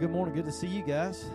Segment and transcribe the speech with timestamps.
[0.00, 0.34] good morning.
[0.34, 1.26] Good to see you guys.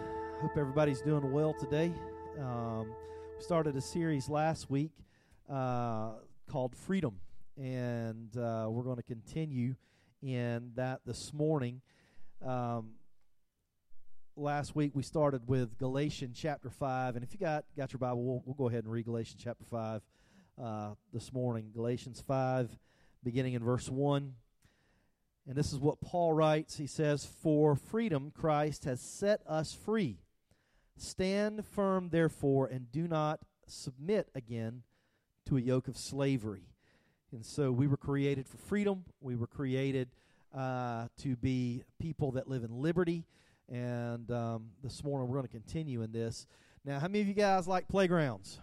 [0.42, 1.94] Hope everybody's doing well today.
[2.40, 2.96] Um,
[3.38, 4.90] we started a series last week
[5.48, 6.14] uh,
[6.50, 7.20] called Freedom,
[7.58, 9.76] and uh, we're going to continue
[10.24, 11.82] in that this morning.
[12.44, 12.94] Um,
[14.36, 18.24] last week we started with Galatians chapter five, and if you got got your Bible,
[18.24, 20.02] we'll, we'll go ahead and read Galatians chapter five
[20.60, 21.70] uh, this morning.
[21.72, 22.76] Galatians five,
[23.24, 24.34] beginning in verse one.
[25.48, 26.78] And this is what Paul writes.
[26.78, 30.20] He says, For freedom Christ has set us free.
[30.98, 34.84] Stand firm, therefore, and do not submit again
[35.48, 36.70] to a yoke of slavery.
[37.32, 39.04] And so we were created for freedom.
[39.20, 40.10] We were created
[40.56, 43.26] uh, to be people that live in liberty.
[43.70, 46.48] And um, this morning we're going to continue in this.
[46.86, 48.60] Now, how many of you guys like playgrounds?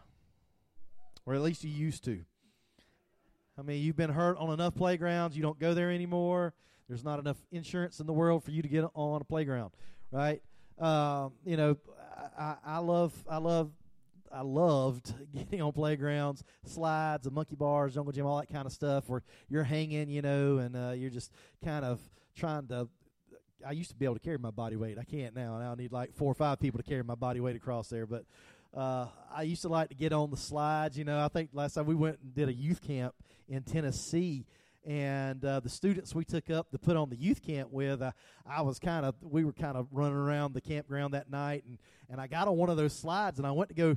[1.27, 2.25] Or at least you used to.
[3.59, 6.55] I mean, you've been hurt on enough playgrounds, you don't go there anymore.
[6.89, 9.71] There's not enough insurance in the world for you to get on a playground,
[10.11, 10.43] right?
[10.79, 11.77] Um, you know,
[12.39, 13.71] I, I love, I love,
[14.33, 18.73] I loved getting on playgrounds, slides, the monkey bars, jungle gym, all that kind of
[18.73, 21.31] stuff, where you're hanging, you know, and uh, you're just
[21.65, 22.01] kind of
[22.35, 22.89] trying to.
[23.65, 24.99] I used to be able to carry my body weight.
[24.99, 25.57] I can't now.
[25.59, 28.07] Now I'll need like four or five people to carry my body weight across there,
[28.07, 28.25] but.
[28.75, 30.97] Uh, I used to like to get on the slides.
[30.97, 33.15] You know, I think last time we went and did a youth camp
[33.49, 34.47] in Tennessee,
[34.87, 38.13] and uh, the students we took up to put on the youth camp with, uh,
[38.47, 41.79] I was kind of, we were kind of running around the campground that night, and
[42.09, 43.97] and I got on one of those slides, and I went to go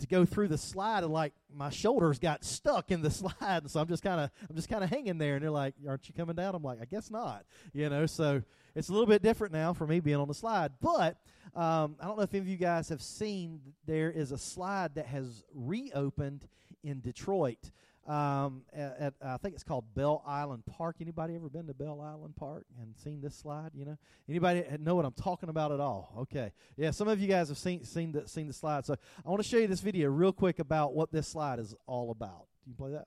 [0.00, 3.70] to go through the slide, and like my shoulders got stuck in the slide, and
[3.70, 6.08] so I'm just kind of, I'm just kind of hanging there, and they're like, "Aren't
[6.08, 8.06] you coming down?" I'm like, "I guess not," you know.
[8.06, 8.42] So
[8.74, 11.16] it's a little bit different now for me being on the slide, but.
[11.52, 14.94] Um, I don't know if any of you guys have seen, there is a slide
[14.94, 16.46] that has reopened
[16.84, 17.72] in Detroit
[18.06, 20.96] um, at, at, I think it's called Belle Island Park.
[21.00, 23.70] Anybody ever been to Belle Island Park and seen this slide?
[23.74, 23.98] You know,
[24.28, 26.12] anybody know what I'm talking about at all?
[26.20, 28.86] Okay, yeah, some of you guys have seen seen the seen the slide.
[28.86, 31.74] So I want to show you this video real quick about what this slide is
[31.86, 32.46] all about.
[32.64, 33.06] Can you play that?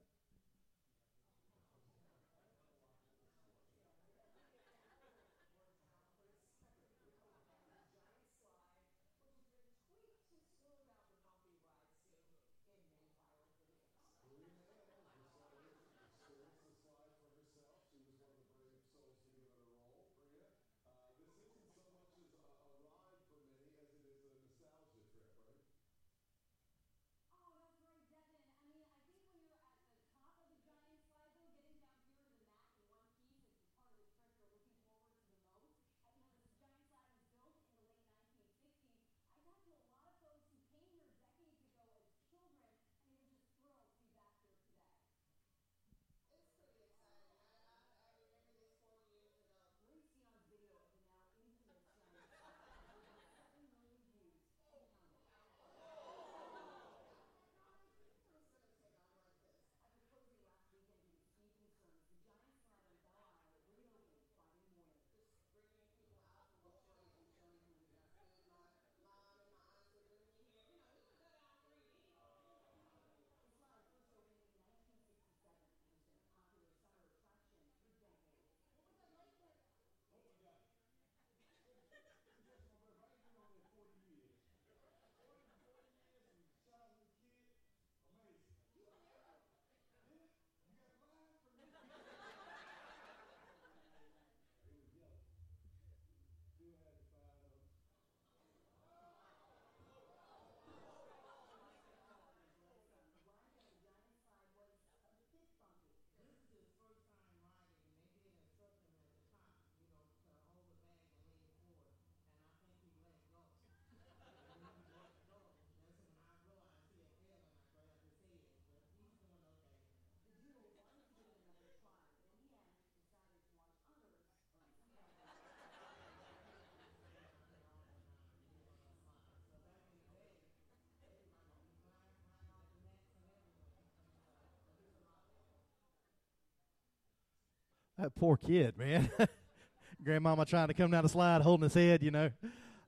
[138.04, 139.10] That poor kid, man.
[140.04, 142.30] Grandmama trying to come down the slide holding his head, you know.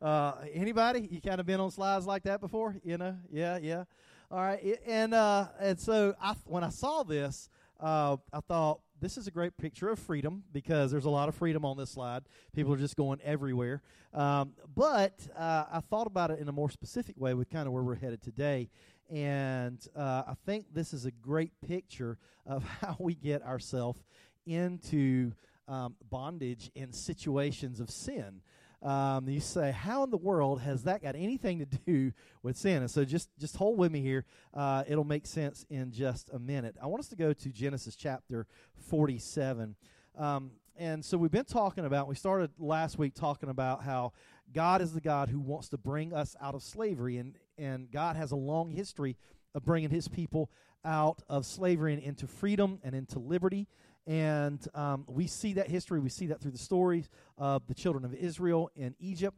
[0.01, 1.07] Uh, anybody?
[1.09, 2.75] You kind of been on slides like that before?
[2.83, 3.15] You know?
[3.31, 3.85] Yeah, yeah.
[4.29, 4.77] All right.
[4.85, 7.47] And uh, and so I, when I saw this,
[7.79, 11.35] uh, I thought this is a great picture of freedom because there's a lot of
[11.35, 12.23] freedom on this slide.
[12.53, 13.83] People are just going everywhere.
[14.13, 17.73] Um, but uh, I thought about it in a more specific way with kind of
[17.73, 18.69] where we're headed today.
[19.09, 24.03] And uh, I think this is a great picture of how we get ourselves
[24.45, 25.31] into
[25.67, 28.41] um, bondage in situations of sin.
[28.81, 32.11] Um, you say, how in the world has that got anything to do
[32.43, 32.83] with sin?
[32.83, 34.25] And so just just hold with me here.
[34.53, 36.75] Uh, it'll make sense in just a minute.
[36.81, 38.45] I want us to go to Genesis chapter
[38.89, 39.75] 47.
[40.17, 44.11] Um, and so we've been talking about, we started last week talking about how
[44.53, 47.17] God is the God who wants to bring us out of slavery.
[47.17, 49.15] And, and God has a long history
[49.53, 50.51] of bringing his people
[50.83, 53.67] out of slavery and into freedom and into liberty.
[54.07, 55.99] And um, we see that history.
[55.99, 59.37] We see that through the stories of the children of Israel in Egypt.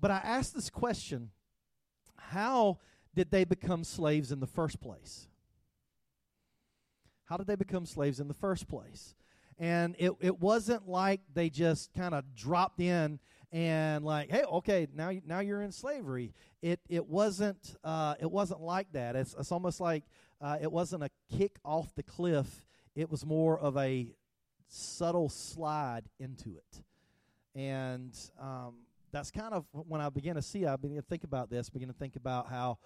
[0.00, 1.30] But I asked this question
[2.16, 2.78] how
[3.14, 5.28] did they become slaves in the first place?
[7.24, 9.14] How did they become slaves in the first place?
[9.58, 13.20] And it, it wasn't like they just kind of dropped in
[13.52, 16.34] and like, hey, okay, now now you're in slavery.
[16.60, 19.14] It it wasn't uh, it wasn't like that.
[19.14, 20.02] It's it's almost like
[20.40, 22.64] uh, it wasn't a kick off the cliff
[22.94, 24.08] it was more of a
[24.68, 26.82] subtle slide into it.
[27.54, 28.74] And um,
[29.12, 31.88] that's kind of when I began to see, I began to think about this, begin
[31.88, 32.78] to think about how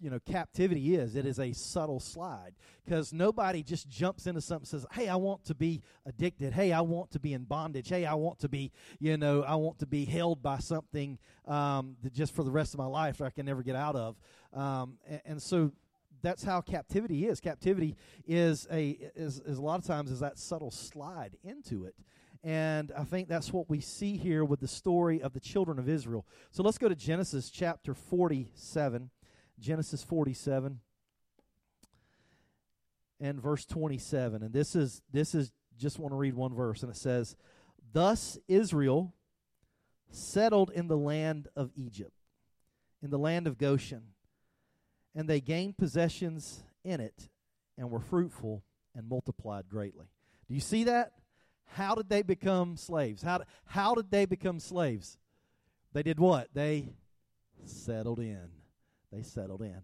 [0.00, 1.16] you know captivity is.
[1.16, 2.54] It is a subtle slide.
[2.84, 6.52] Because nobody just jumps into something and says hey i want to be addicted.
[6.52, 7.88] Hey i want to be in bondage.
[7.88, 11.96] Hey i want to be you know i want to be held by something um,
[12.02, 14.16] that just for the rest of my life that i can never get out of.
[14.52, 15.72] Um, and, and so
[16.22, 17.40] that's how captivity is.
[17.40, 21.94] Captivity is a is, is a lot of times is that subtle slide into it.
[22.44, 25.88] And I think that's what we see here with the story of the children of
[25.88, 26.24] Israel.
[26.50, 29.10] So let's go to Genesis chapter 47.
[29.58, 30.78] Genesis 47
[33.20, 34.42] and verse 27.
[34.42, 37.36] And this is this is just want to read one verse and it says,
[37.92, 39.14] "Thus Israel
[40.10, 42.16] settled in the land of Egypt,
[43.02, 44.14] in the land of Goshen."
[45.14, 47.28] And they gained possessions in it
[47.76, 48.62] and were fruitful
[48.94, 50.06] and multiplied greatly.
[50.48, 51.12] Do you see that?
[51.66, 53.22] How did they become slaves?
[53.22, 55.18] How, how did they become slaves?
[55.92, 56.48] They did what?
[56.54, 56.88] They
[57.64, 58.48] settled in.
[59.12, 59.82] They settled in.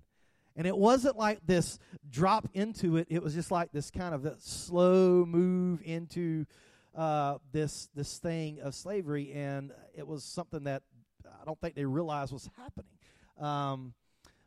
[0.56, 1.79] And it wasn't like this
[2.09, 3.09] drop into it.
[3.11, 6.47] It was just like this kind of slow move into
[6.94, 10.82] uh, this this thing of slavery, and it was something that
[11.26, 12.93] I don't think they realized was happening.
[13.38, 13.94] Um,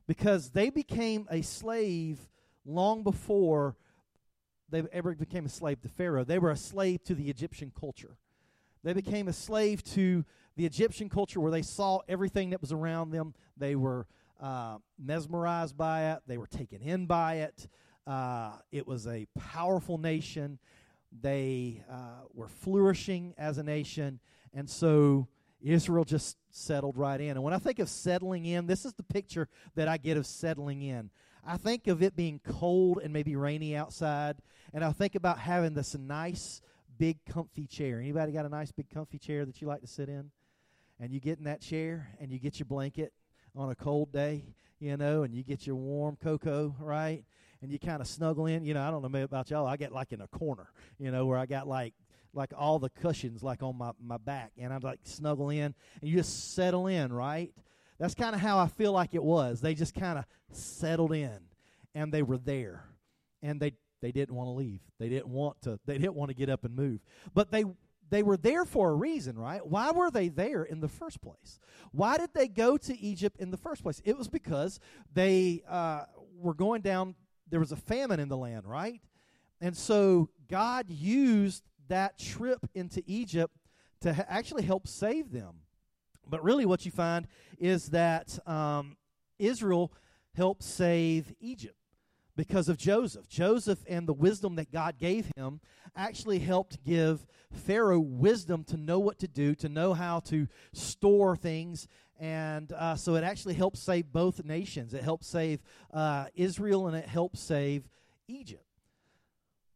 [0.08, 2.20] because they became a slave
[2.66, 3.76] long before
[4.70, 6.24] they ever became a slave to Pharaoh.
[6.24, 8.18] They were a slave to the Egyptian culture.
[8.84, 10.26] They became a slave to
[10.56, 13.34] the Egyptian culture where they saw everything that was around them.
[13.56, 14.08] They were
[14.42, 17.68] uh, mesmerized by it, they were taken in by it.
[18.06, 20.60] Uh, it was a powerful nation.
[21.22, 24.20] They uh, were flourishing as a nation.
[24.54, 25.28] And so
[25.62, 27.32] Israel just settled right in.
[27.32, 30.26] And when I think of settling in, this is the picture that I get of
[30.26, 31.10] settling in.
[31.46, 34.36] I think of it being cold and maybe rainy outside,
[34.74, 36.62] and I think about having this nice
[36.98, 38.00] big comfy chair.
[38.00, 40.32] Anybody got a nice big comfy chair that you like to sit in?
[41.00, 43.14] And you get in that chair and you get your blanket
[43.56, 44.44] on a cold day,
[44.80, 47.24] you know, and you get your warm cocoa, right?
[47.62, 48.66] And you kind of snuggle in.
[48.66, 49.68] You know, I don't know about y'all.
[49.68, 50.70] I get like in a corner,
[51.00, 51.94] you know, where I got like
[52.34, 56.10] like all the cushions like on my, my back and I'd like snuggle in and
[56.10, 57.52] you just settle in, right?
[58.00, 59.62] That's kind of how I feel like it was.
[59.62, 61.40] They just kind of settled in
[61.96, 62.86] and they were there.
[63.42, 64.82] And they they didn't want to leave.
[65.00, 67.00] They didn't want to they didn't want to get up and move.
[67.34, 67.66] But they
[68.10, 69.66] they were there for a reason, right?
[69.66, 71.60] Why were they there in the first place?
[71.92, 74.02] Why did they go to Egypt in the first place?
[74.06, 74.80] It was because
[75.14, 76.04] they uh,
[76.38, 77.16] were going down.
[77.50, 79.02] There was a famine in the land, right?
[79.60, 83.56] And so God used that trip into Egypt
[84.02, 85.62] to ha- actually help save them.
[86.30, 87.28] But really, what you find
[87.58, 88.98] is that um,
[89.40, 89.94] Israel
[90.36, 91.76] helped save Egypt
[92.36, 93.28] because of Joseph.
[93.28, 95.60] Joseph and the wisdom that God gave him
[95.96, 101.36] actually helped give Pharaoh wisdom to know what to do, to know how to store
[101.36, 101.88] things.
[102.20, 104.94] And uh, so it actually helped save both nations.
[104.94, 107.90] It helped save uh, Israel and it helped save
[108.28, 108.67] Egypt.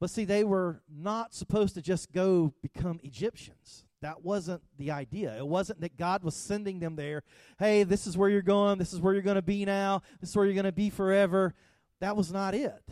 [0.01, 3.85] But see, they were not supposed to just go become Egyptians.
[4.01, 5.37] That wasn't the idea.
[5.37, 7.21] It wasn't that God was sending them there.
[7.59, 8.79] Hey, this is where you're going.
[8.79, 10.01] This is where you're going to be now.
[10.19, 11.53] This is where you're going to be forever.
[11.99, 12.83] That was not it.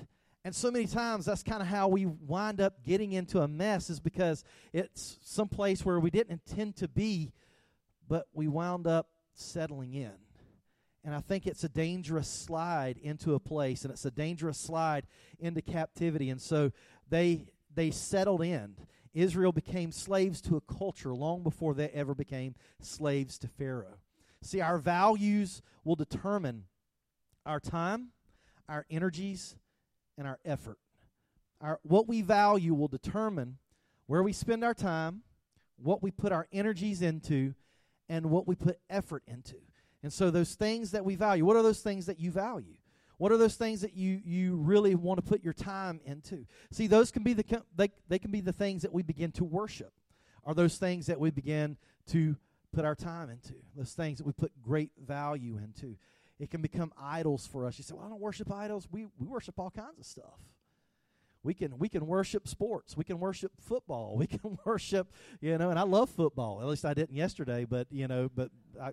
[0.45, 3.89] And so many times that's kind of how we wind up getting into a mess
[3.89, 7.33] is because it's some place where we didn't intend to be,
[8.07, 10.13] but we wound up settling in.
[11.09, 15.07] And I think it's a dangerous slide into a place, and it's a dangerous slide
[15.39, 16.29] into captivity.
[16.29, 16.71] And so
[17.09, 18.75] they they settled in.
[19.15, 23.97] Israel became slaves to a culture long before they ever became slaves to Pharaoh.
[24.43, 26.65] See, our values will determine
[27.43, 28.09] our time,
[28.67, 29.55] our energies,
[30.15, 30.77] and our effort.
[31.59, 33.57] Our, what we value will determine
[34.05, 35.23] where we spend our time,
[35.75, 37.55] what we put our energies into,
[38.07, 39.55] and what we put effort into.
[40.03, 42.77] And so those things that we value, what are those things that you value?
[43.17, 46.45] What are those things that you you really want to put your time into?
[46.71, 49.43] See, those can be the they they can be the things that we begin to
[49.43, 49.91] worship.
[50.45, 51.75] Are those things that we begin
[52.11, 52.37] to
[52.71, 53.55] put our time into?
[53.75, 55.97] Those things that we put great value into.
[56.39, 57.77] It can become idols for us.
[57.77, 58.87] You say, "Well, I don't worship idols.
[58.89, 60.39] We we worship all kinds of stuff."
[61.43, 62.95] We can we can worship sports.
[62.95, 64.15] We can worship football.
[64.17, 66.61] We can worship, you know, and I love football.
[66.61, 68.49] At least I didn't yesterday, but you know, but
[68.81, 68.91] I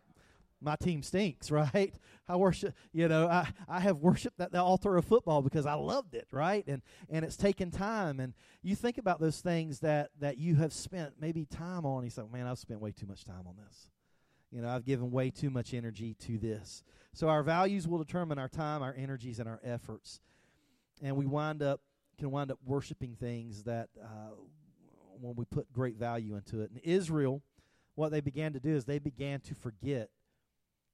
[0.60, 1.94] my team stinks, right?
[2.28, 5.74] I worship, you know, I, I have worshiped at the altar of football because I
[5.74, 6.64] loved it, right?
[6.66, 8.20] And and it's taken time.
[8.20, 12.04] And you think about those things that that you have spent maybe time on.
[12.04, 13.90] You say, man, I've spent way too much time on this.
[14.50, 16.82] You know, I've given way too much energy to this.
[17.12, 20.20] So our values will determine our time, our energies, and our efforts.
[21.02, 21.80] And we wind up
[22.18, 24.34] can wind up worshiping things that uh,
[25.20, 26.70] when we put great value into it.
[26.74, 27.42] In Israel,
[27.94, 30.10] what they began to do is they began to forget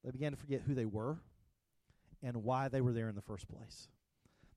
[0.03, 1.17] they began to forget who they were
[2.21, 3.87] and why they were there in the first place.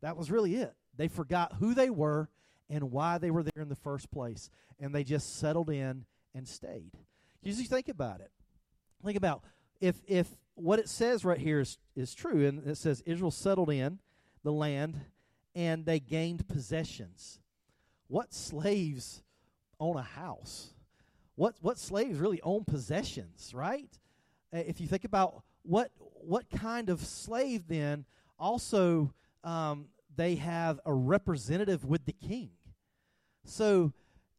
[0.03, 0.75] That was really it.
[0.97, 2.29] They forgot who they were
[2.69, 4.51] and why they were there in the first place.
[4.81, 6.93] And they just settled in and stayed.
[7.43, 8.31] You just think about it.
[9.05, 9.43] Think about
[9.81, 13.71] if if what it says right here is, is true, and it says Israel settled
[13.71, 13.99] in
[14.43, 15.01] the land
[15.55, 17.41] and they gained possessions.
[18.09, 19.23] What slaves
[19.79, 20.73] own a house?
[21.35, 23.91] What what slaves really own possessions, right?
[24.55, 28.05] Uh, if you think about what what kind of slave then
[28.39, 29.13] also
[29.45, 32.51] um, they have a representative with the king.
[33.45, 33.93] So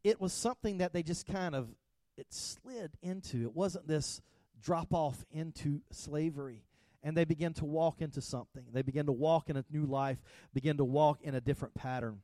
[0.03, 1.69] it was something that they just kind of
[2.17, 3.43] it slid into.
[3.43, 4.21] It wasn't this
[4.61, 6.63] drop off into slavery.
[7.03, 8.63] And they begin to walk into something.
[8.73, 10.17] They begin to walk in a new life
[10.53, 12.21] begin to walk in a different pattern.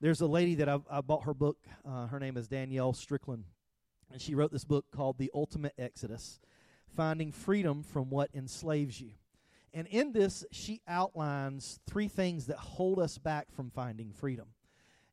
[0.00, 3.44] There's a lady that i, I bought her book uh, her name is danielle strickland.
[4.10, 6.40] And she wrote this book called the ultimate exodus
[6.96, 9.10] finding freedom from what enslaves you.
[9.74, 14.46] And in this, she outlines three things that hold us back from finding freedom.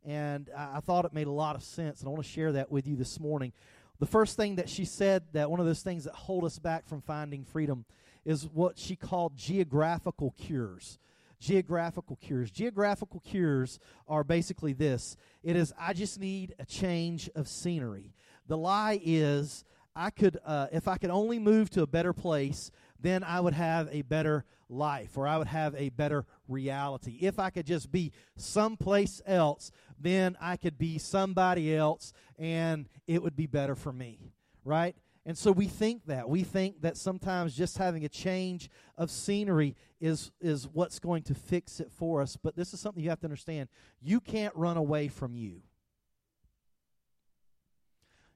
[0.06, 2.54] And I, I thought it made a lot of sense, and I want to share
[2.54, 3.52] that with you this morning.
[4.00, 6.88] The first thing that she said that one of those things that hold us back
[6.88, 7.86] from finding freedom
[8.26, 10.98] is what she called geographical cures.
[11.40, 12.50] Geographical cures.
[12.50, 18.14] Geographical cures are basically this it is, I just need a change of scenery.
[18.48, 22.72] The lie is, I could, uh, if I could only move to a better place,
[23.00, 27.18] then I would have a better life or I would have a better reality.
[27.22, 33.22] If I could just be someplace else, then I could be somebody else and it
[33.22, 34.34] would be better for me,
[34.66, 34.96] right?
[35.26, 36.28] And so we think that.
[36.28, 41.36] We think that sometimes just having a change of scenery is, is what's going to
[41.36, 42.36] fix it for us.
[42.36, 43.70] But this is something you have to understand.
[44.02, 45.62] You can't run away from you.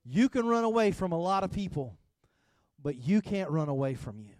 [0.09, 1.97] You can run away from a lot of people,
[2.81, 4.33] but you can't run away from you.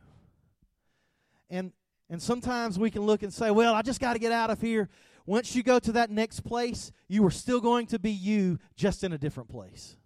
[1.50, 1.74] And
[2.10, 4.62] and sometimes we can look and say, "Well, I just got to get out of
[4.62, 4.90] here."
[5.26, 9.04] Once you go to that next place, you are still going to be you, just
[9.04, 9.98] in a different place.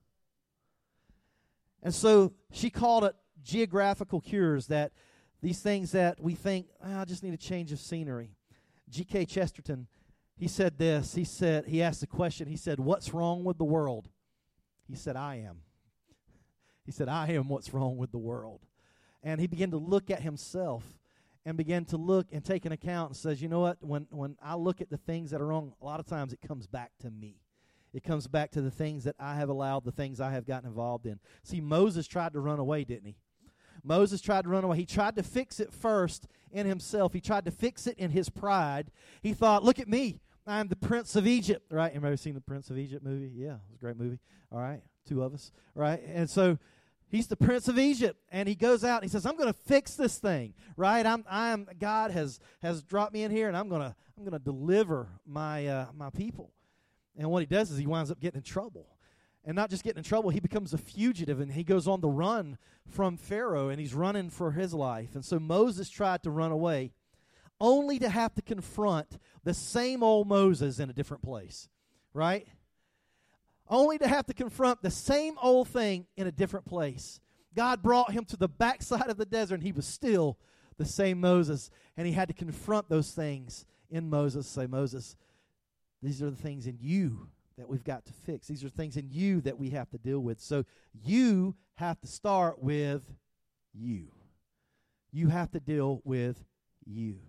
[1.83, 4.91] And so she called it geographical cures that
[5.41, 8.31] these things that we think, oh, I just need a change of scenery.
[8.89, 9.25] G.K.
[9.25, 9.87] Chesterton,
[10.35, 11.13] he said this.
[11.13, 14.09] He said, he asked the question, he said, What's wrong with the world?
[14.91, 15.61] He said, I am.
[16.85, 18.59] He said, I am what's wrong with the world.
[19.23, 20.83] And he began to look at himself
[21.45, 23.77] and began to look and take an account and says, you know what?
[23.79, 26.41] When, when I look at the things that are wrong, a lot of times it
[26.45, 27.37] comes back to me.
[27.93, 30.67] It comes back to the things that I have allowed, the things I have gotten
[30.67, 31.19] involved in.
[31.43, 33.15] See, Moses tried to run away, didn't he?
[33.83, 34.77] Moses tried to run away.
[34.77, 37.13] He tried to fix it first in himself.
[37.13, 38.91] He tried to fix it in his pride.
[39.21, 40.19] He thought, look at me.
[40.47, 41.91] I'm the Prince of Egypt, right?
[41.91, 43.31] Anybody seen the Prince of Egypt movie?
[43.35, 44.19] Yeah, it was a great movie.
[44.51, 46.01] All right, two of us, right?
[46.05, 46.57] And so
[47.07, 49.59] he's the Prince of Egypt, and he goes out and he says, "I'm going to
[49.59, 51.05] fix this thing, right?
[51.05, 55.09] I'm, I'm God has has dropped me in here, and I'm gonna I'm gonna deliver
[55.25, 56.51] my uh, my people."
[57.17, 58.97] And what he does is he winds up getting in trouble,
[59.45, 62.09] and not just getting in trouble, he becomes a fugitive, and he goes on the
[62.09, 62.57] run
[62.87, 65.13] from Pharaoh, and he's running for his life.
[65.13, 66.93] And so Moses tried to run away
[67.61, 71.69] only to have to confront the same old Moses in a different place,
[72.13, 72.47] right?
[73.69, 77.21] Only to have to confront the same old thing in a different place.
[77.55, 80.37] God brought him to the backside of the desert, and he was still
[80.77, 81.69] the same Moses.
[81.95, 84.47] And he had to confront those things in Moses.
[84.47, 85.15] Say, Moses,
[86.01, 88.47] these are the things in you that we've got to fix.
[88.47, 90.41] These are things in you that we have to deal with.
[90.41, 90.65] So
[91.03, 93.03] you have to start with
[93.73, 94.07] you.
[95.11, 96.43] You have to deal with
[96.85, 97.19] you.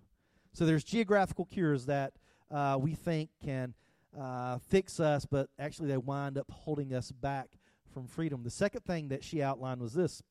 [0.53, 2.13] So there's geographical cures that
[2.51, 3.73] uh, we think can
[4.19, 7.47] uh, fix us, but actually they wind up holding us back
[7.91, 8.43] from freedom.
[8.43, 10.21] The second thing that she outlined was this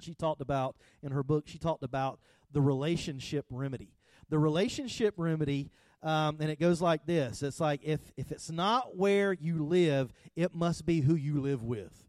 [0.00, 2.20] she talked about in her book, she talked about
[2.52, 3.94] the relationship remedy.
[4.28, 5.70] The relationship remedy,
[6.02, 10.12] um, and it goes like this it's like if, if it's not where you live,
[10.34, 12.04] it must be who you live with,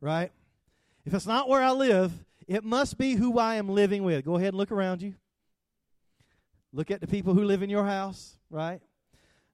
[0.00, 0.32] right?
[1.04, 2.12] If it's not where I live,
[2.48, 4.24] it must be who I am living with.
[4.24, 5.14] Go ahead and look around you.
[6.72, 8.80] Look at the people who live in your house, right?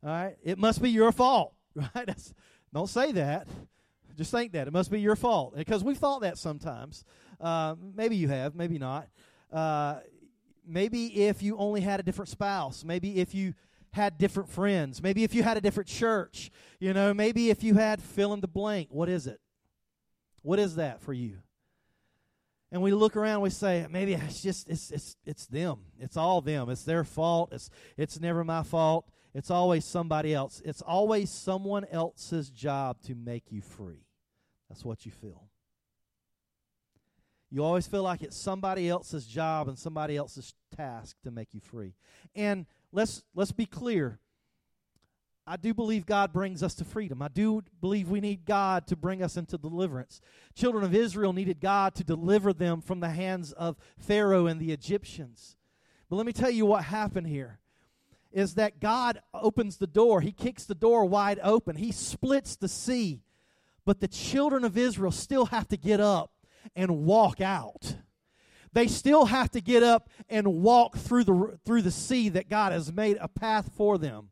[0.02, 0.36] All right.
[0.42, 2.06] It must be your fault, right?
[2.06, 2.34] That's,
[2.72, 3.48] don't say that.
[4.16, 4.66] Just think that.
[4.66, 5.54] It must be your fault.
[5.56, 7.04] Because we've thought that sometimes.
[7.40, 9.08] Uh, maybe you have, maybe not.
[9.52, 9.96] Uh,
[10.66, 13.54] maybe if you only had a different spouse, maybe if you
[13.92, 17.74] had different friends, maybe if you had a different church, you know, maybe if you
[17.74, 18.88] had fill in the blank.
[18.90, 19.40] What is it?
[20.42, 21.38] What is that for you?
[22.72, 25.78] And we look around, we say, maybe it's just it's it's it's them.
[25.98, 26.68] It's all them.
[26.68, 27.52] It's their fault.
[27.52, 29.08] It's it's never my fault.
[29.34, 30.62] It's always somebody else.
[30.64, 34.06] It's always someone else's job to make you free.
[34.68, 35.48] That's what you feel.
[37.50, 41.60] You always feel like it's somebody else's job and somebody else's task to make you
[41.60, 41.94] free.
[42.34, 44.18] And let's let's be clear.
[45.46, 47.22] I do believe God brings us to freedom.
[47.22, 50.20] I do believe we need God to bring us into deliverance.
[50.56, 54.72] Children of Israel needed God to deliver them from the hands of Pharaoh and the
[54.72, 55.56] Egyptians.
[56.10, 57.60] But let me tell you what happened here
[58.32, 60.20] is that God opens the door.
[60.20, 61.76] He kicks the door wide open.
[61.76, 63.22] He splits the sea.
[63.84, 66.32] But the children of Israel still have to get up
[66.74, 67.96] and walk out.
[68.72, 72.72] They still have to get up and walk through the through the sea that God
[72.72, 74.28] has made a path for them.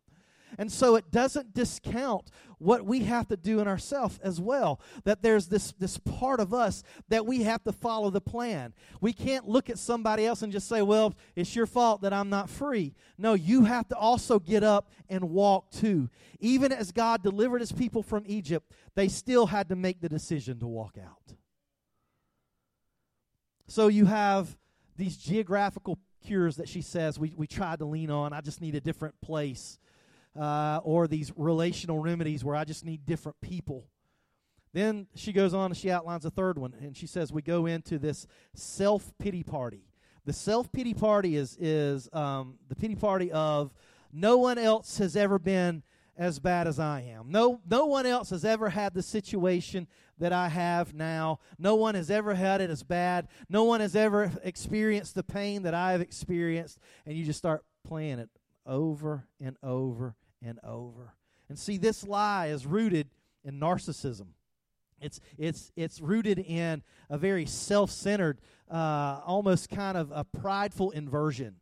[0.59, 4.81] And so it doesn't discount what we have to do in ourselves as well.
[5.05, 8.73] That there's this, this part of us that we have to follow the plan.
[9.01, 12.31] We can't look at somebody else and just say, well, it's your fault that I'm
[12.31, 12.95] not free.
[13.19, 16.09] No, you have to also get up and walk too.
[16.41, 20.59] Even as God delivered his people from Egypt, they still had to make the decision
[20.61, 21.37] to walk out.
[23.67, 24.57] So you have
[24.97, 28.33] these geographical cures that she says we, we tried to lean on.
[28.33, 29.79] I just need a different place.
[30.39, 33.87] Uh, or these relational remedies where I just need different people.
[34.73, 37.67] Then she goes on and she outlines a third one, and she says we go
[37.67, 39.87] into this self pity party.
[40.25, 43.73] The self pity party is is um, the pity party of
[44.13, 45.85] no one else has ever been
[46.17, 47.31] as bad as I am.
[47.31, 49.87] No, no one else has ever had the situation
[50.19, 51.41] that I have now.
[51.59, 53.29] No one has ever had it as bad.
[53.49, 56.79] No one has ever experienced the pain that I have experienced.
[57.05, 58.31] And you just start playing it
[58.65, 60.15] over and over
[60.45, 61.15] and over.
[61.49, 63.09] And see, this lie is rooted
[63.45, 64.29] in narcissism.
[65.01, 71.57] It's it's it's rooted in a very self-centered, uh, almost kind of a prideful inversion.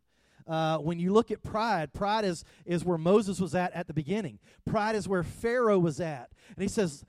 [0.47, 3.93] Uh, when you look at pride, pride is, is where Moses was at at the
[3.93, 4.39] beginning.
[4.65, 6.31] Pride is where Pharaoh was at.
[6.55, 7.05] And he says,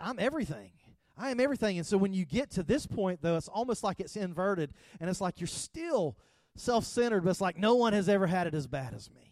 [0.00, 0.72] I'm everything.
[1.16, 1.78] I am everything.
[1.78, 4.72] And so when you get to this point, though, it's almost like it's inverted.
[5.00, 6.16] And it's like you're still
[6.56, 9.31] self centered, but it's like no one has ever had it as bad as me.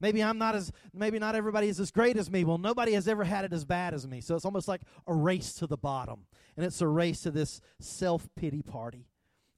[0.00, 2.44] Maybe I'm not as, maybe not everybody is as great as me.
[2.44, 4.20] Well, nobody has ever had it as bad as me.
[4.20, 6.26] So it's almost like a race to the bottom.
[6.56, 9.06] And it's a race to this self pity party.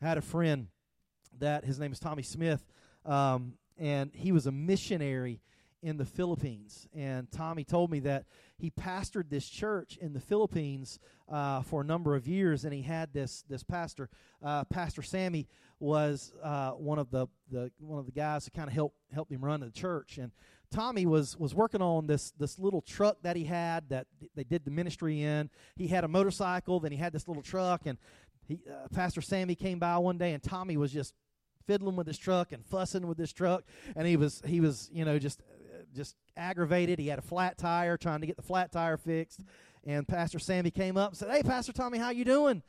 [0.00, 0.68] I had a friend
[1.38, 2.64] that his name is Tommy Smith.
[3.04, 5.40] Um, and he was a missionary
[5.82, 6.86] in the Philippines.
[6.94, 8.24] And Tommy told me that
[8.56, 12.82] he pastored this church in the Philippines uh, for a number of years, and he
[12.82, 14.08] had this this pastor,
[14.42, 15.48] uh, Pastor Sammy,
[15.82, 19.32] was uh, one of the, the one of the guys who kind of helped helped
[19.32, 20.16] him run the church.
[20.16, 20.30] And
[20.70, 24.64] Tommy was was working on this this little truck that he had that they did
[24.64, 25.50] the ministry in.
[25.76, 27.98] He had a motorcycle, then he had this little truck, and
[28.46, 31.14] he, uh, Pastor Sammy came by one day, and Tommy was just
[31.66, 33.64] fiddling with his truck and fussing with his truck,
[33.96, 35.42] and he was he was you know just
[35.94, 37.00] just aggravated.
[37.00, 39.42] He had a flat tire, trying to get the flat tire fixed.
[39.84, 42.62] And Pastor Sammy came up and said, "Hey, Pastor Tommy, how you doing?"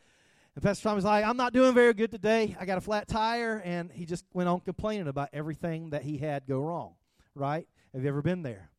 [0.56, 2.56] And Pastor Tommy's like, "I'm not doing very good today.
[2.60, 6.18] I got a flat tire." And he just went on complaining about everything that he
[6.18, 6.96] had go wrong.
[7.36, 7.68] Right?
[7.94, 8.70] Have you ever been there?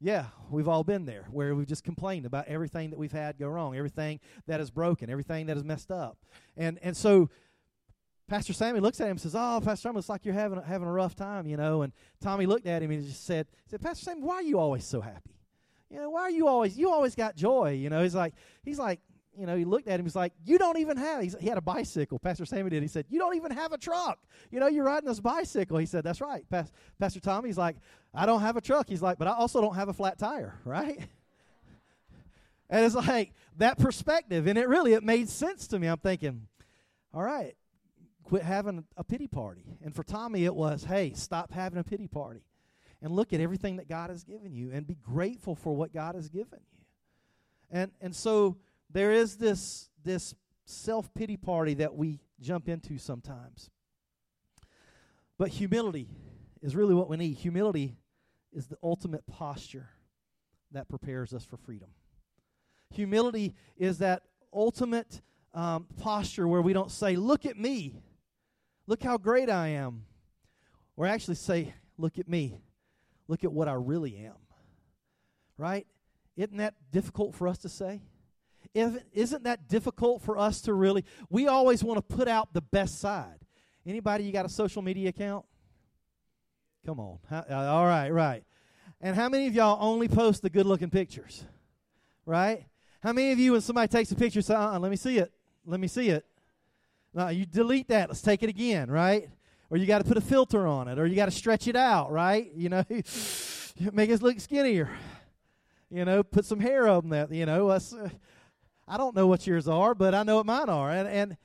[0.00, 3.48] Yeah, we've all been there where we've just complained about everything that we've had go
[3.48, 6.18] wrong, everything that is broken, everything that is messed up.
[6.56, 7.30] And and so
[8.28, 10.88] Pastor Sammy looks at him and says, "Oh, Pastor Tommy, it's like you're having having
[10.88, 14.04] a rough time, you know." And Tommy looked at him and just said, "said Pastor
[14.04, 15.38] Sammy, why are you always so happy?
[15.88, 17.72] You know, why are you always you always got joy?
[17.72, 19.00] You know." He's like, he's like,
[19.38, 20.06] you know, he looked at him.
[20.06, 22.18] He's like, "You don't even have." he had a bicycle.
[22.18, 22.82] Pastor Sammy did.
[22.82, 24.18] He said, "You don't even have a truck.
[24.50, 27.76] You know, you're riding this bicycle." He said, "That's right." Pas- Pastor Tommy's like,
[28.14, 30.58] "I don't have a truck." He's like, "But I also don't have a flat tire,
[30.64, 30.98] right?"
[32.70, 35.86] and it's like that perspective, and it really it made sense to me.
[35.86, 36.48] I'm thinking,
[37.12, 37.56] all right
[38.26, 39.64] quit having a pity party.
[39.84, 42.42] And for Tommy, it was, hey, stop having a pity party
[43.00, 46.16] and look at everything that God has given you and be grateful for what God
[46.16, 46.78] has given you.
[47.70, 48.56] And and so
[48.90, 53.70] there is this this self pity party that we jump into sometimes.
[55.38, 56.08] But humility
[56.62, 57.36] is really what we need.
[57.36, 57.96] Humility
[58.52, 59.90] is the ultimate posture
[60.72, 61.88] that prepares us for freedom.
[62.90, 64.22] Humility is that
[64.52, 65.20] ultimate
[65.52, 68.02] um, posture where we don't say, Look at me,
[68.86, 70.04] look how great I am.
[70.96, 72.60] Or actually say, Look at me,
[73.28, 74.36] look at what I really am.
[75.58, 75.86] Right?
[76.36, 78.02] Isn't that difficult for us to say?
[78.76, 81.04] Isn't that difficult for us to really?
[81.30, 83.38] We always want to put out the best side.
[83.86, 85.46] Anybody, you got a social media account?
[86.84, 87.18] Come on.
[87.30, 88.44] Uh, all right, right.
[89.00, 91.44] And how many of y'all only post the good looking pictures?
[92.26, 92.66] Right?
[93.02, 95.32] How many of you, when somebody takes a picture, say, uh let me see it?
[95.64, 96.26] Let me see it.
[97.14, 98.08] Now, you delete that.
[98.08, 99.28] Let's take it again, right?
[99.70, 101.76] Or you got to put a filter on it, or you got to stretch it
[101.76, 102.50] out, right?
[102.54, 102.84] You know,
[103.92, 104.90] make it look skinnier.
[105.88, 107.32] You know, put some hair on that.
[107.32, 107.94] You know, us.
[107.94, 108.10] Uh,
[108.88, 110.90] I don't know what yours are, but I know what mine are.
[110.90, 111.36] And and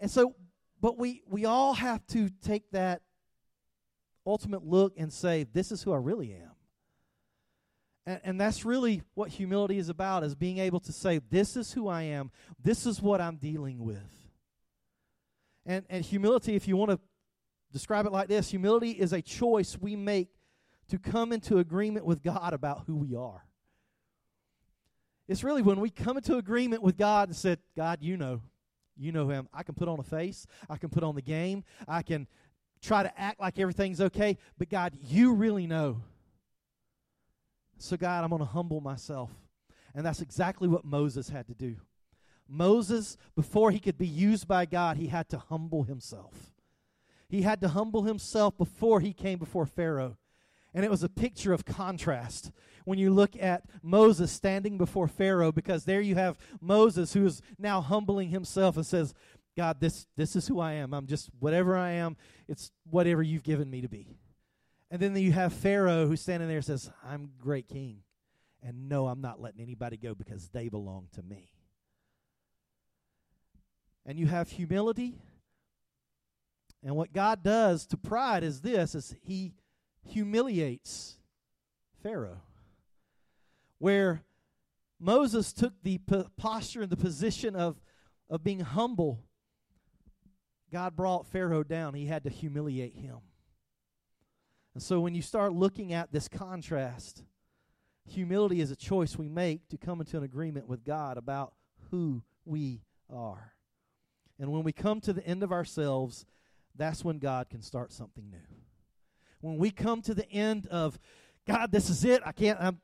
[0.00, 0.34] and so
[0.80, 3.02] but we we all have to take that
[4.26, 6.52] ultimate look and say, This is who I really am.
[8.06, 11.72] And, and that's really what humility is about, is being able to say, This is
[11.72, 12.30] who I am,
[12.62, 14.10] this is what I'm dealing with.
[15.66, 17.00] And and humility, if you want to
[17.72, 20.28] describe it like this, humility is a choice we make
[20.88, 23.44] to come into agreement with God about who we are.
[25.28, 28.40] It's really when we come into agreement with God and said, God, you know,
[28.96, 29.48] you know him.
[29.52, 32.26] I can put on a face, I can put on the game, I can
[32.80, 36.00] try to act like everything's okay, but God, you really know.
[37.78, 39.30] So, God, I'm going to humble myself.
[39.94, 41.76] And that's exactly what Moses had to do.
[42.48, 46.52] Moses, before he could be used by God, he had to humble himself.
[47.28, 50.16] He had to humble himself before he came before Pharaoh.
[50.74, 52.52] And it was a picture of contrast
[52.84, 57.42] when you look at Moses standing before Pharaoh, because there you have Moses who is
[57.58, 59.14] now humbling himself and says,
[59.56, 60.94] God, this, this is who I am.
[60.94, 64.18] I'm just whatever I am, it's whatever you've given me to be.
[64.90, 68.02] And then you have Pharaoh who's standing there and says, I'm great king.
[68.62, 71.50] And no, I'm not letting anybody go because they belong to me.
[74.06, 75.20] And you have humility.
[76.82, 79.52] And what God does to pride is this is he
[80.06, 81.16] humiliates
[82.02, 82.42] Pharaoh.
[83.78, 84.22] Where
[84.98, 86.00] Moses took the
[86.36, 87.80] posture and the position of,
[88.28, 89.22] of being humble,
[90.72, 91.94] God brought Pharaoh down.
[91.94, 93.18] He had to humiliate him.
[94.74, 97.24] And so when you start looking at this contrast,
[98.06, 101.52] humility is a choice we make to come into an agreement with God about
[101.90, 102.82] who we
[103.12, 103.54] are.
[104.38, 106.26] And when we come to the end of ourselves,
[106.76, 108.58] that's when God can start something new
[109.40, 110.98] when we come to the end of,
[111.46, 112.80] God, this is it, I can't, I'm,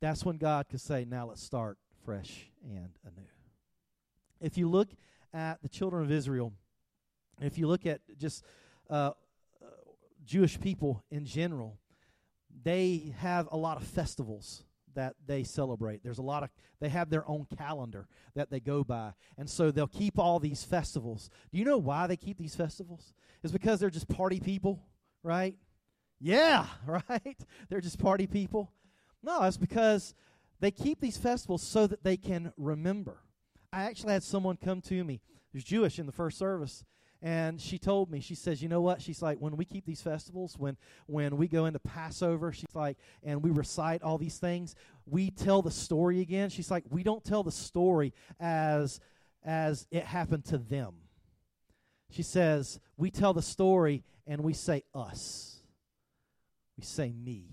[0.00, 3.26] that's when God can say, now let's start fresh and anew.
[4.40, 4.88] If you look
[5.32, 6.52] at the children of Israel,
[7.40, 8.44] if you look at just
[8.90, 9.12] uh,
[9.62, 9.66] uh,
[10.24, 11.78] Jewish people in general,
[12.64, 16.02] they have a lot of festivals that they celebrate.
[16.02, 19.12] There's a lot of they have their own calendar that they go by.
[19.38, 21.30] And so they'll keep all these festivals.
[21.50, 23.14] Do you know why they keep these festivals?
[23.42, 24.82] It's because they're just party people
[25.22, 25.54] right?
[26.20, 27.38] Yeah, right?
[27.68, 28.70] They're just party people.
[29.22, 30.14] No, it's because
[30.60, 33.18] they keep these festivals so that they can remember.
[33.72, 35.20] I actually had someone come to me
[35.52, 36.84] who's Jewish in the first service,
[37.20, 39.00] and she told me, she says, you know what?
[39.00, 42.98] She's like, when we keep these festivals, when when we go into Passover, she's like,
[43.22, 44.74] and we recite all these things,
[45.06, 46.50] we tell the story again.
[46.50, 48.98] She's like, we don't tell the story as
[49.44, 50.94] as it happened to them.
[52.10, 55.58] She says, we tell the story and we say us.
[56.76, 57.46] We say me.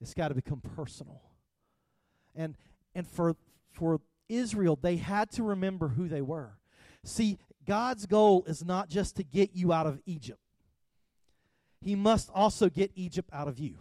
[0.00, 1.22] It's got to become personal.
[2.34, 2.56] And
[2.94, 3.36] and for
[3.72, 6.58] for Israel, they had to remember who they were.
[7.04, 10.40] See, God's goal is not just to get you out of Egypt.
[11.80, 13.76] He must also get Egypt out of you.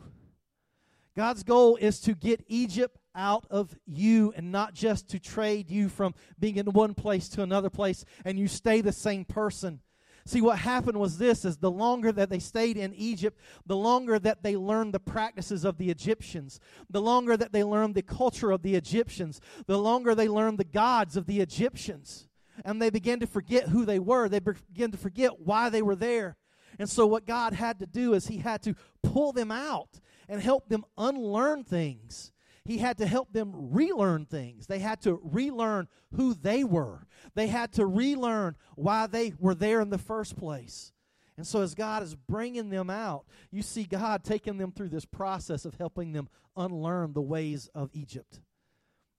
[1.15, 5.87] God's goal is to get Egypt out of you and not just to trade you
[5.87, 9.79] from being in one place to another place and you stay the same person
[10.25, 14.17] See, what happened was this is the longer that they stayed in Egypt, the longer
[14.19, 16.59] that they learned the practices of the Egyptians,
[16.89, 20.63] the longer that they learned the culture of the Egyptians, the longer they learned the
[20.63, 22.29] gods of the Egyptians.
[22.63, 24.29] And they began to forget who they were.
[24.29, 26.37] They began to forget why they were there.
[26.79, 30.41] And so, what God had to do is He had to pull them out and
[30.41, 32.32] help them unlearn things
[32.65, 34.67] he had to help them relearn things.
[34.67, 37.05] They had to relearn who they were.
[37.35, 40.93] They had to relearn why they were there in the first place.
[41.35, 45.05] And so, as God is bringing them out, you see God taking them through this
[45.05, 48.39] process of helping them unlearn the ways of Egypt.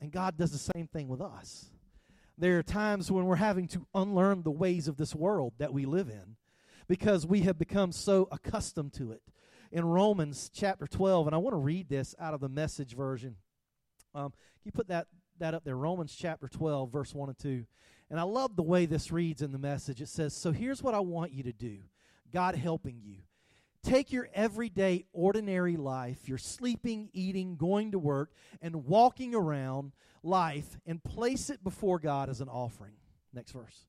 [0.01, 1.71] And God does the same thing with us.
[2.39, 5.87] There are times when we're having to unlearn the ways of this world that we
[5.87, 6.37] live in
[6.89, 9.23] because we have become so accustomed to it.
[9.75, 13.35] In Romans chapter 12, and I want to read this out of the message version.
[14.15, 14.33] Um,
[14.63, 15.09] you put that,
[15.41, 15.77] that up there?
[15.77, 17.65] Romans chapter 12, verse 1 and 2.
[18.09, 20.01] And I love the way this reads in the message.
[20.01, 21.79] It says, So here's what I want you to do
[22.33, 23.17] God helping you.
[23.83, 28.31] Take your everyday, ordinary life, your sleeping, eating, going to work,
[28.63, 29.91] and walking around
[30.23, 32.95] life, and place it before God as an offering.
[33.33, 33.89] Next verse.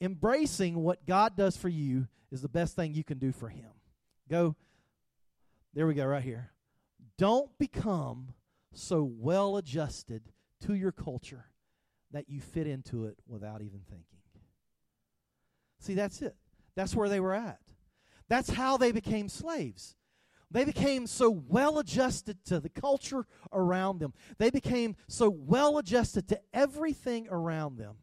[0.00, 3.70] Embracing what God does for you is the best thing you can do for Him.
[4.30, 4.54] Go.
[5.74, 6.50] There we go, right here.
[7.18, 8.34] Don't become
[8.74, 10.22] so well adjusted
[10.66, 11.46] to your culture
[12.12, 14.06] that you fit into it without even thinking.
[15.80, 16.36] See, that's it.
[16.74, 17.58] That's where they were at.
[18.28, 19.96] That's how they became slaves.
[20.50, 24.12] They became so well adjusted to the culture around them.
[24.38, 27.96] They became so well adjusted to everything around them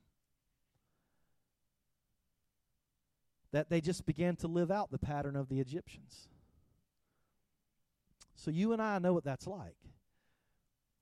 [3.52, 6.28] that they just began to live out the pattern of the Egyptians.
[8.40, 9.76] So you and I know what that's like.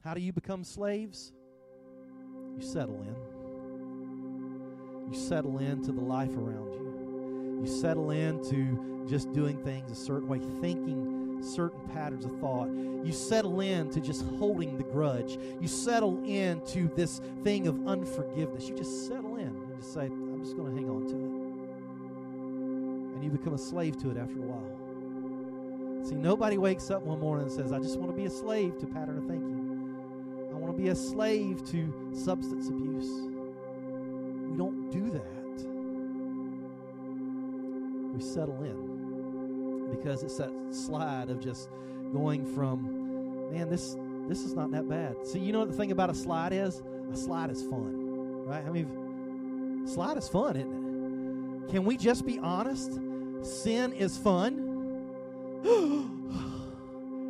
[0.04, 1.32] How do you become slaves?
[2.56, 3.16] You settle in.
[5.12, 7.60] You settle into the life around you.
[7.62, 12.70] You settle into just doing things a certain way, thinking certain patterns of thought.
[12.70, 15.38] You settle into just holding the grudge.
[15.62, 18.68] You settle into this thing of unforgiveness.
[18.68, 21.32] You just settle in and just say, I'm just going to hang on to it.
[23.16, 24.87] And you become a slave to it after a while.
[26.08, 28.78] See, nobody wakes up one morning and says, I just want to be a slave
[28.80, 29.58] to pattern of thinking
[30.50, 33.10] I want to be a slave to substance abuse.
[34.50, 35.68] We don't do that.
[38.16, 41.70] We settle in because it's that slide of just
[42.14, 43.98] going from, man, this
[44.30, 45.28] this is not that bad.
[45.28, 46.82] See, you know what the thing about a slide is?
[47.12, 48.66] A slide is fun, right?
[48.66, 51.72] I mean, slide is fun, isn't it?
[51.72, 52.94] Can we just be honest?
[53.42, 54.67] Sin is fun.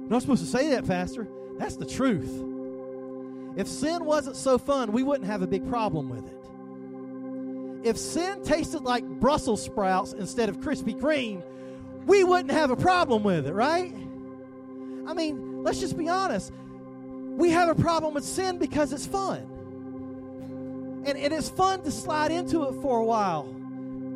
[0.10, 1.28] Not supposed to say that, Pastor.
[1.58, 2.44] That's the truth.
[3.58, 7.88] If sin wasn't so fun, we wouldn't have a big problem with it.
[7.88, 11.42] If sin tasted like Brussels sprouts instead of Krispy Kreme,
[12.06, 13.94] we wouldn't have a problem with it, right?
[15.08, 16.52] I mean, let's just be honest.
[17.38, 19.40] We have a problem with sin because it's fun.
[21.06, 23.44] And it is fun to slide into it for a while.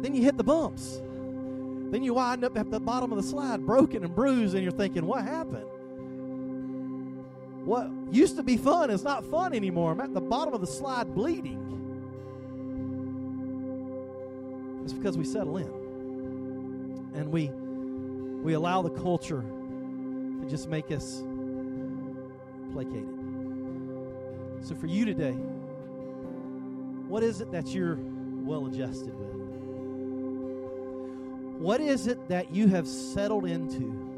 [0.02, 1.02] Then you hit the bumps.
[1.92, 4.72] Then you wind up at the bottom of the slide broken and bruised, and you're
[4.72, 5.66] thinking, what happened?
[7.66, 9.92] What used to be fun is not fun anymore.
[9.92, 11.60] I'm at the bottom of the slide bleeding.
[14.84, 15.82] It's because we settle in.
[17.14, 17.52] And we
[18.44, 21.22] we allow the culture to just make us
[22.74, 23.08] placated.
[24.62, 25.34] So for you today,
[27.08, 28.00] what is it that you're
[28.44, 29.32] well adjusted with?
[31.60, 34.11] What is it that you have settled into?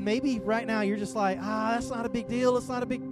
[0.00, 2.56] And maybe right now you're just like, ah, that's not a big deal.
[2.56, 3.02] It's not a big.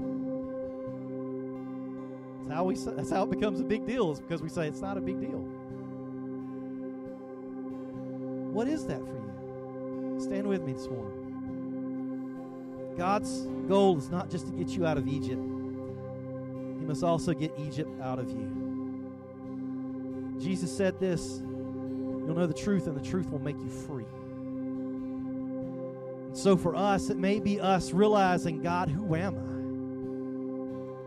[2.46, 2.76] That's how we.
[2.76, 4.10] That's how it becomes a big deal.
[4.10, 5.40] Is because we say it's not a big deal.
[8.54, 10.18] What is that for you?
[10.18, 11.26] Stand with me this morning.
[12.96, 15.42] God's goal is not just to get you out of Egypt.
[15.42, 19.10] He must also get Egypt out of you.
[20.40, 24.06] Jesus said this You'll know the truth, and the truth will make you free.
[26.38, 29.34] So for us, it may be us realizing, God, who am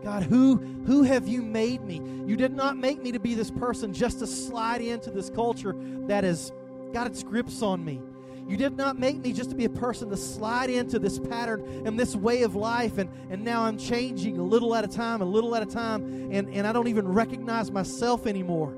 [0.02, 0.04] I?
[0.04, 2.02] God, who who have you made me?
[2.26, 5.74] You did not make me to be this person just to slide into this culture
[6.06, 6.52] that has
[6.92, 8.02] got its grips on me.
[8.46, 11.86] You did not make me just to be a person to slide into this pattern
[11.86, 15.22] and this way of life, and, and now I'm changing a little at a time,
[15.22, 18.74] a little at a time, and, and I don't even recognize myself anymore.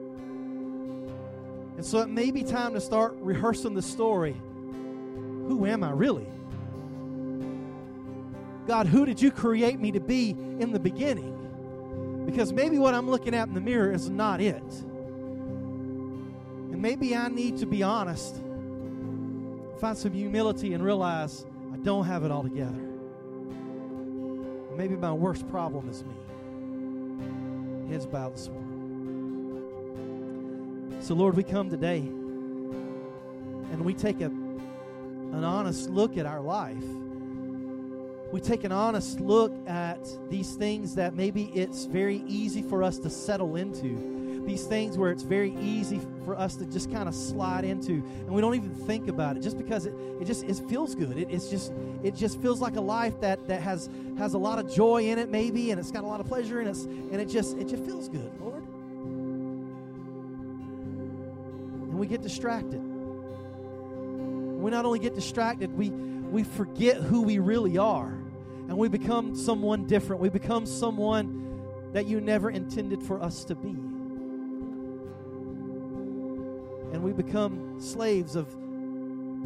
[1.76, 4.36] And so it may be time to start rehearsing the story.
[5.48, 6.28] Who am I really?
[8.66, 12.24] God, who did you create me to be in the beginning?
[12.26, 14.62] Because maybe what I'm looking at in the mirror is not it.
[16.72, 18.36] And maybe I need to be honest,
[19.80, 22.80] find some humility, and realize I don't have it all together.
[24.76, 26.14] Maybe my worst problem is me.
[27.90, 28.70] Heads bowed this morning.
[31.00, 36.82] So, Lord, we come today and we take a, an honest look at our life
[38.34, 42.98] we take an honest look at these things that maybe it's very easy for us
[42.98, 47.14] to settle into, these things where it's very easy for us to just kind of
[47.14, 50.56] slide into and we don't even think about it just because it, it just it
[50.68, 51.16] feels good.
[51.16, 54.58] It, it's just it just feels like a life that that has has a lot
[54.58, 57.20] of joy in it maybe and it's got a lot of pleasure in it and
[57.20, 58.64] it just it just feels good, Lord.
[61.84, 62.82] And we get distracted.
[62.82, 68.23] We not only get distracted, we we forget who we really are
[68.68, 70.22] and we become someone different.
[70.22, 73.70] We become someone that you never intended for us to be.
[76.92, 78.48] And we become slaves of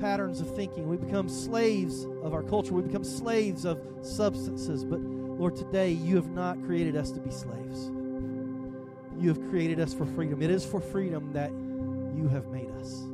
[0.01, 0.89] patterns of thinking.
[0.89, 2.73] We become slaves of our culture.
[2.73, 4.85] We become slaves of substances.
[4.85, 7.91] But Lord, today you have not created us to be slaves.
[9.19, 10.41] You have created us for freedom.
[10.43, 13.08] It is for freedom that you have made us.